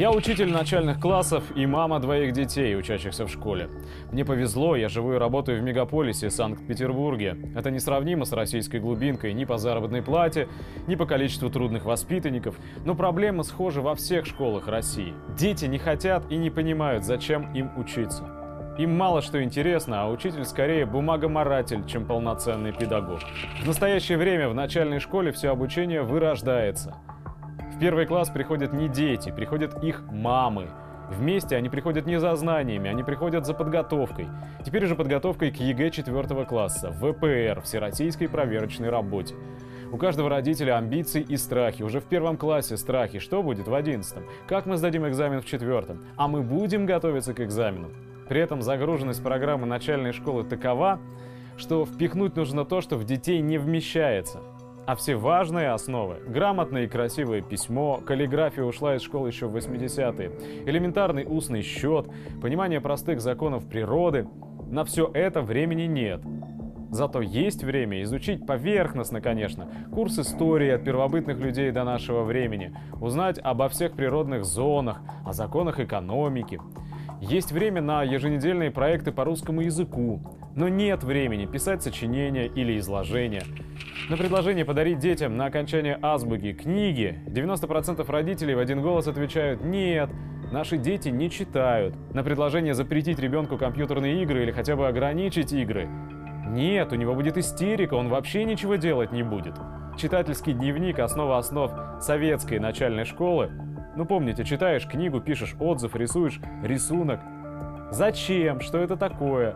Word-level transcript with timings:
Я 0.00 0.10
учитель 0.10 0.50
начальных 0.50 0.98
классов 0.98 1.44
и 1.54 1.66
мама 1.66 2.00
двоих 2.00 2.32
детей, 2.32 2.74
учащихся 2.74 3.26
в 3.26 3.30
школе. 3.30 3.68
Мне 4.10 4.24
повезло, 4.24 4.74
я 4.74 4.88
живу 4.88 5.12
и 5.12 5.18
работаю 5.18 5.60
в 5.60 5.62
мегаполисе 5.62 6.30
Санкт-Петербурге. 6.30 7.36
Это 7.54 7.70
несравнимо 7.70 8.24
с 8.24 8.32
российской 8.32 8.80
глубинкой 8.80 9.34
ни 9.34 9.44
по 9.44 9.58
заработной 9.58 10.00
плате, 10.00 10.48
ни 10.86 10.94
по 10.94 11.04
количеству 11.04 11.50
трудных 11.50 11.84
воспитанников, 11.84 12.56
но 12.86 12.94
проблема 12.94 13.42
схожа 13.42 13.82
во 13.82 13.94
всех 13.94 14.24
школах 14.24 14.68
России. 14.68 15.12
Дети 15.36 15.66
не 15.66 15.76
хотят 15.76 16.32
и 16.32 16.38
не 16.38 16.48
понимают, 16.48 17.04
зачем 17.04 17.52
им 17.52 17.70
учиться. 17.76 18.24
Им 18.78 18.96
мало 18.96 19.20
что 19.20 19.44
интересно, 19.44 20.04
а 20.04 20.08
учитель 20.08 20.46
скорее 20.46 20.86
бумагоморатель, 20.86 21.84
чем 21.84 22.06
полноценный 22.06 22.72
педагог. 22.72 23.20
В 23.62 23.66
настоящее 23.66 24.16
время 24.16 24.48
в 24.48 24.54
начальной 24.54 24.98
школе 24.98 25.30
все 25.30 25.50
обучение 25.50 26.00
вырождается– 26.00 26.96
первый 27.80 28.04
класс 28.04 28.28
приходят 28.28 28.74
не 28.74 28.88
дети, 28.88 29.32
приходят 29.34 29.82
их 29.82 30.02
мамы. 30.12 30.68
Вместе 31.08 31.56
они 31.56 31.70
приходят 31.70 32.06
не 32.06 32.20
за 32.20 32.36
знаниями, 32.36 32.90
они 32.90 33.02
приходят 33.02 33.46
за 33.46 33.54
подготовкой. 33.54 34.28
Теперь 34.64 34.84
уже 34.84 34.94
подготовкой 34.94 35.50
к 35.50 35.56
ЕГЭ 35.56 35.90
4 35.90 36.44
класса, 36.44 36.92
ВПР, 36.92 37.62
Всероссийской 37.62 38.28
проверочной 38.28 38.90
работе. 38.90 39.34
У 39.90 39.96
каждого 39.96 40.28
родителя 40.28 40.76
амбиции 40.76 41.20
и 41.22 41.36
страхи. 41.36 41.82
Уже 41.82 42.00
в 42.00 42.04
первом 42.04 42.36
классе 42.36 42.76
страхи. 42.76 43.18
Что 43.18 43.42
будет 43.42 43.66
в 43.66 43.74
одиннадцатом? 43.74 44.24
Как 44.46 44.66
мы 44.66 44.76
сдадим 44.76 45.08
экзамен 45.08 45.40
в 45.40 45.46
четвертом? 45.46 46.04
А 46.16 46.28
мы 46.28 46.42
будем 46.42 46.86
готовиться 46.86 47.34
к 47.34 47.40
экзамену? 47.40 47.88
При 48.28 48.40
этом 48.40 48.62
загруженность 48.62 49.22
программы 49.22 49.66
начальной 49.66 50.12
школы 50.12 50.44
такова, 50.44 51.00
что 51.56 51.84
впихнуть 51.84 52.36
нужно 52.36 52.64
то, 52.64 52.80
что 52.80 52.96
в 52.96 53.04
детей 53.04 53.40
не 53.40 53.58
вмещается. 53.58 54.40
А 54.86 54.96
все 54.96 55.16
важные 55.16 55.70
основы– 55.70 56.16
грамотное 56.26 56.84
и 56.84 56.88
красивое 56.88 57.42
письмо, 57.42 58.00
каллиграфия 58.04 58.64
ушла 58.64 58.96
из 58.96 59.02
школы 59.02 59.28
еще 59.28 59.46
в 59.46 59.56
80-е, 59.56 60.64
элементарный 60.66 61.24
устный 61.26 61.62
счет, 61.62 62.06
понимание 62.40 62.80
простых 62.80 63.20
законов 63.20 63.68
природы– 63.68 64.26
на 64.70 64.84
все 64.84 65.10
это 65.12 65.42
времени 65.42 65.82
нет. 65.82 66.22
Зато 66.90 67.20
есть 67.20 67.64
время 67.64 68.02
изучить 68.02 68.46
поверхностно, 68.46 69.20
конечно, 69.20 69.68
курс 69.92 70.18
истории 70.18 70.70
от 70.70 70.84
первобытных 70.84 71.38
людей 71.38 71.72
до 71.72 71.82
нашего 71.82 72.22
времени, 72.22 72.72
узнать 73.00 73.38
обо 73.42 73.68
всех 73.68 73.92
природных 73.92 74.44
зонах, 74.44 75.00
о 75.26 75.32
законах 75.32 75.80
экономики. 75.80 76.60
Есть 77.20 77.52
время 77.52 77.82
на 77.82 78.02
еженедельные 78.02 78.70
проекты 78.70 79.12
по 79.12 79.24
русскому 79.24 79.60
языку, 79.60 80.20
но 80.56 80.68
нет 80.68 81.04
времени 81.04 81.46
писать 81.46 81.82
сочинения 81.82 82.46
или 82.46 82.78
изложения. 82.78 83.42
На 84.08 84.16
предложение 84.16 84.64
подарить 84.64 84.98
детям 84.98 85.36
на 85.36 85.46
окончание 85.46 85.98
азбуки 86.00 86.52
книги 86.52 87.18
90% 87.26 88.10
родителей 88.10 88.54
в 88.54 88.58
один 88.58 88.82
голос 88.82 89.06
отвечают 89.06 89.62
«нет», 89.62 90.10
Наши 90.50 90.78
дети 90.78 91.10
не 91.10 91.30
читают. 91.30 91.94
На 92.12 92.24
предложение 92.24 92.74
запретить 92.74 93.20
ребенку 93.20 93.56
компьютерные 93.56 94.20
игры 94.22 94.42
или 94.42 94.50
хотя 94.50 94.74
бы 94.74 94.88
ограничить 94.88 95.52
игры. 95.52 95.88
Нет, 96.48 96.92
у 96.92 96.96
него 96.96 97.14
будет 97.14 97.38
истерика, 97.38 97.94
он 97.94 98.08
вообще 98.08 98.42
ничего 98.44 98.74
делать 98.74 99.12
не 99.12 99.22
будет. 99.22 99.54
Читательский 99.96 100.52
дневник– 100.52 100.98
основа 100.98 101.38
основ 101.38 101.70
советской 102.00 102.58
начальной 102.58 103.04
школы. 103.04 103.50
Ну 103.94 104.04
помните, 104.06 104.44
читаешь 104.44 104.88
книгу, 104.88 105.20
пишешь 105.20 105.54
отзыв, 105.60 105.94
рисуешь 105.94 106.40
рисунок. 106.64 107.20
Зачем? 107.92 108.60
Что 108.60 108.78
это 108.78 108.96
такое? 108.96 109.54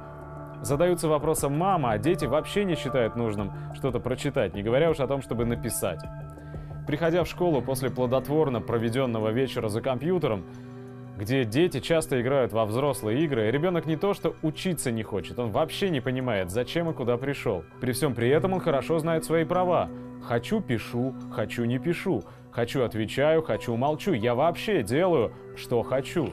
Задаются 0.62 1.08
вопросом 1.08 1.56
мама, 1.56 1.92
а 1.92 1.98
дети 1.98 2.24
вообще 2.24 2.64
не 2.64 2.74
считают 2.74 3.16
нужным 3.16 3.52
что-то 3.74 4.00
прочитать, 4.00 4.54
не 4.54 4.62
говоря 4.62 4.90
уж 4.90 5.00
о 5.00 5.06
том, 5.06 5.22
чтобы 5.22 5.44
написать. 5.44 6.02
Приходя 6.86 7.24
в 7.24 7.28
школу 7.28 7.62
после 7.62 7.90
плодотворно 7.90 8.60
проведенного 8.60 9.30
вечера 9.30 9.68
за 9.68 9.80
компьютером, 9.80 10.44
где 11.16 11.44
дети 11.44 11.80
часто 11.80 12.20
играют 12.20 12.52
во 12.52 12.66
взрослые 12.66 13.22
игры, 13.24 13.50
ребенок 13.50 13.86
не 13.86 13.96
то 13.96 14.14
что 14.14 14.34
учиться 14.42 14.90
не 14.90 15.02
хочет, 15.02 15.38
он 15.38 15.50
вообще 15.50 15.88
не 15.88 16.00
понимает, 16.00 16.50
зачем 16.50 16.90
и 16.90 16.92
куда 16.92 17.16
пришел. 17.16 17.64
При 17.80 17.92
всем 17.92 18.14
при 18.14 18.28
этом 18.28 18.52
он 18.52 18.60
хорошо 18.60 18.98
знает 18.98 19.24
свои 19.24 19.44
права. 19.44 19.88
Хочу– 20.22 20.60
пишу, 20.62 21.14
хочу– 21.30 21.64
не 21.66 21.78
пишу, 21.78 22.22
хочу– 22.50 22.82
отвечаю, 22.84 23.42
хочу– 23.42 23.76
молчу, 23.76 24.12
я 24.12 24.34
вообще 24.34 24.82
делаю, 24.82 25.32
что 25.56 25.82
хочу. 25.82 26.30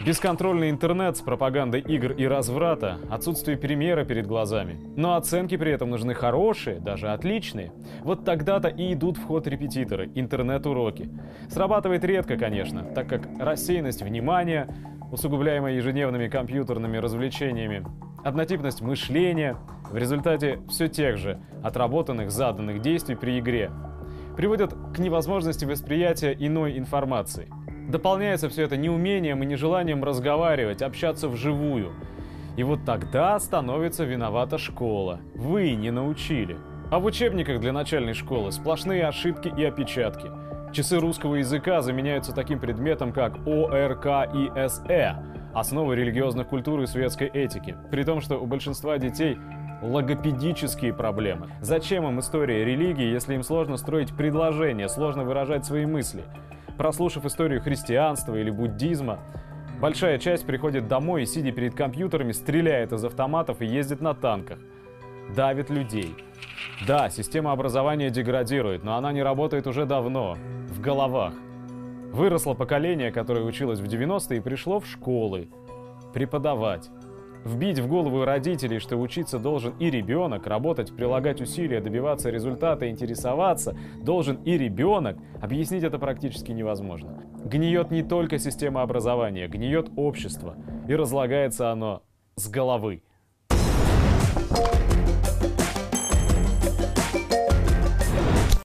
Бесконтрольный 0.00 0.70
интернет 0.70 1.16
с 1.16 1.20
пропагандой 1.20 1.80
игр 1.80 2.12
и 2.12 2.26
разврата, 2.26 2.98
отсутствие 3.10 3.56
примера 3.56 4.04
перед 4.04 4.26
глазами. 4.26 4.80
Но 4.96 5.14
оценки 5.14 5.56
при 5.56 5.70
этом 5.70 5.90
нужны 5.90 6.14
хорошие, 6.14 6.80
даже 6.80 7.10
отличные. 7.10 7.72
Вот 8.00 8.24
тогда-то 8.24 8.68
и 8.68 8.94
идут 8.94 9.16
в 9.16 9.24
ход 9.24 9.46
репетиторы, 9.46 10.10
интернет-уроки. 10.14 11.08
Срабатывает 11.48 12.04
редко, 12.04 12.36
конечно, 12.36 12.82
так 12.82 13.08
как 13.08 13.28
рассеянность 13.38 14.02
внимания, 14.02 14.74
усугубляемая 15.12 15.74
ежедневными 15.74 16.28
компьютерными 16.28 16.96
развлечениями, 16.96 17.86
однотипность 18.24 18.80
мышления, 18.80 19.56
в 19.90 19.96
результате 19.96 20.60
все 20.68 20.88
тех 20.88 21.16
же 21.16 21.40
отработанных 21.62 22.30
заданных 22.32 22.80
действий 22.80 23.14
при 23.14 23.38
игре, 23.38 23.70
приводят 24.36 24.74
к 24.94 24.98
невозможности 24.98 25.64
восприятия 25.64 26.34
иной 26.36 26.78
информации– 26.78 27.48
Дополняется 27.88 28.48
все 28.48 28.62
это 28.62 28.76
неумением 28.76 29.42
и 29.42 29.46
нежеланием 29.46 30.02
разговаривать, 30.04 30.82
общаться 30.82 31.28
вживую. 31.28 31.92
И 32.56 32.62
вот 32.62 32.84
тогда 32.84 33.38
становится 33.38 34.04
виновата 34.04 34.58
школа. 34.58 35.20
Вы 35.34 35.72
не 35.72 35.90
научили. 35.90 36.56
А 36.90 36.98
в 36.98 37.06
учебниках 37.06 37.60
для 37.60 37.72
начальной 37.72 38.14
школы 38.14 38.52
сплошные 38.52 39.06
ошибки 39.06 39.52
и 39.56 39.64
опечатки. 39.64 40.30
Часы 40.72 40.98
русского 40.98 41.36
языка 41.36 41.82
заменяются 41.82 42.34
таким 42.34 42.58
предметом, 42.58 43.12
как 43.12 43.46
ОРК 43.46 44.34
и 44.34 44.50
СЭ– 44.68 45.16
основы 45.54 45.96
религиозных 45.96 46.48
культур 46.48 46.80
и 46.82 46.86
светской 46.86 47.28
этики. 47.28 47.76
При 47.90 48.04
том, 48.04 48.20
что 48.20 48.38
у 48.38 48.46
большинства 48.46 48.98
детей 48.98 49.38
логопедические 49.82 50.94
проблемы. 50.94 51.50
Зачем 51.60 52.06
им 52.06 52.20
история 52.20 52.64
религии, 52.64 53.10
если 53.10 53.34
им 53.34 53.42
сложно 53.42 53.76
строить 53.76 54.14
предложения, 54.14 54.88
сложно 54.88 55.24
выражать 55.24 55.64
свои 55.64 55.86
мысли? 55.86 56.22
Прослушав 56.76 57.26
историю 57.26 57.60
христианства 57.60 58.34
или 58.34 58.50
буддизма, 58.50 59.20
большая 59.80 60.18
часть 60.18 60.46
приходит 60.46 60.88
домой 60.88 61.22
и, 61.22 61.26
сидя 61.26 61.52
перед 61.52 61.74
компьютерами, 61.74 62.32
стреляет 62.32 62.92
из 62.92 63.04
автоматов 63.04 63.60
и 63.60 63.66
ездит 63.66 64.00
на 64.00 64.14
танках. 64.14 64.58
Давит 65.34 65.70
людей. 65.70 66.14
Да, 66.86 67.10
система 67.10 67.52
образования 67.52 68.10
деградирует, 68.10 68.84
но 68.84 68.96
она 68.96 69.12
не 69.12 69.22
работает 69.22 69.66
уже 69.66 69.86
давно. 69.86 70.36
В 70.68 70.80
головах. 70.80 71.34
Выросло 72.12 72.54
поколение, 72.54 73.12
которое 73.12 73.44
училось 73.44 73.80
в 73.80 73.84
90-е 73.84 74.38
и 74.38 74.40
пришло 74.40 74.80
в 74.80 74.86
школы. 74.86 75.48
Преподавать. 76.12 76.90
Вбить 77.44 77.80
в 77.80 77.88
голову 77.88 78.24
родителей, 78.24 78.78
что 78.78 78.96
учиться 78.96 79.38
должен 79.38 79.74
и 79.78 79.90
ребенок, 79.90 80.46
работать, 80.46 80.94
прилагать 80.94 81.40
усилия, 81.40 81.80
добиваться 81.80 82.30
результата, 82.30 82.88
интересоваться 82.88 83.76
должен 84.00 84.36
и 84.44 84.56
ребенок, 84.56 85.16
объяснить 85.40 85.82
это 85.82 85.98
практически 85.98 86.52
невозможно. 86.52 87.24
Гниет 87.44 87.90
не 87.90 88.04
только 88.04 88.38
система 88.38 88.82
образования, 88.82 89.48
гниет 89.48 89.90
общество, 89.96 90.56
и 90.86 90.94
разлагается 90.94 91.70
оно 91.72 92.02
с 92.36 92.48
головы. 92.48 93.02